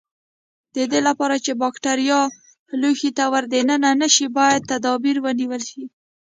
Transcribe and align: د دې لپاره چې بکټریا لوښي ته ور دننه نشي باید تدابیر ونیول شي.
د 0.75 0.77
دې 0.91 0.99
لپاره 1.07 1.35
چې 1.45 1.51
بکټریا 1.61 2.19
لوښي 2.81 3.11
ته 3.17 3.23
ور 3.31 3.43
دننه 3.53 3.89
نشي 4.01 4.27
باید 4.37 4.67
تدابیر 4.71 5.17
ونیول 5.25 5.61
شي. 5.69 5.83